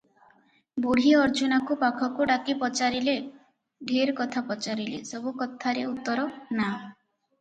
ବୁଢୀ 0.85 1.11
ଅର୍ଜୁନାକୁ 1.17 1.77
ପାଖକୁ 1.83 2.27
ଡାକି 2.31 2.55
ପଚାରିଲେ- 2.63 3.15
ଢେର 3.91 4.17
କଥା 4.21 4.45
ପଚାରିଲେ, 4.49 4.99
ସବୁ 5.11 5.35
କଥାରେ 5.43 5.85
ଉତ୍ତର- 5.91 6.27
"ନା"। 6.61 6.67